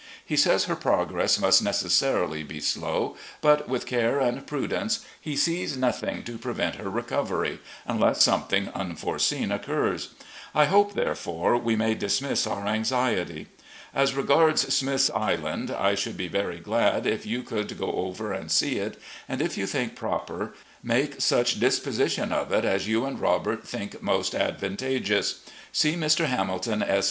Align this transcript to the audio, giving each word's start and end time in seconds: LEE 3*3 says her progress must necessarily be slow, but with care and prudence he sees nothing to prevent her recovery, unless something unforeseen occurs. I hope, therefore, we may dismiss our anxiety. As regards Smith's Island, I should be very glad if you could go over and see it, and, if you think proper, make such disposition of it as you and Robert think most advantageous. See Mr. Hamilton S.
LEE 0.31 0.35
3*3 0.35 0.39
says 0.39 0.63
her 0.63 0.75
progress 0.75 1.37
must 1.39 1.61
necessarily 1.61 2.41
be 2.41 2.59
slow, 2.59 3.15
but 3.39 3.69
with 3.69 3.85
care 3.85 4.19
and 4.19 4.47
prudence 4.47 5.05
he 5.21 5.35
sees 5.37 5.77
nothing 5.77 6.23
to 6.23 6.39
prevent 6.39 6.77
her 6.77 6.89
recovery, 6.89 7.59
unless 7.85 8.23
something 8.23 8.69
unforeseen 8.69 9.51
occurs. 9.51 10.15
I 10.55 10.65
hope, 10.65 10.95
therefore, 10.95 11.55
we 11.55 11.75
may 11.75 11.93
dismiss 11.93 12.47
our 12.47 12.65
anxiety. 12.65 13.45
As 13.93 14.15
regards 14.15 14.73
Smith's 14.73 15.11
Island, 15.11 15.69
I 15.69 15.93
should 15.93 16.17
be 16.17 16.27
very 16.27 16.59
glad 16.59 17.05
if 17.05 17.27
you 17.27 17.43
could 17.43 17.77
go 17.77 17.91
over 17.91 18.33
and 18.33 18.49
see 18.49 18.79
it, 18.79 18.99
and, 19.29 19.39
if 19.39 19.55
you 19.55 19.67
think 19.67 19.95
proper, 19.95 20.55
make 20.81 21.21
such 21.21 21.59
disposition 21.59 22.31
of 22.33 22.51
it 22.51 22.65
as 22.65 22.87
you 22.87 23.05
and 23.05 23.19
Robert 23.19 23.67
think 23.67 24.01
most 24.01 24.33
advantageous. 24.33 25.41
See 25.71 25.93
Mr. 25.95 26.25
Hamilton 26.25 26.81
S. 26.81 26.99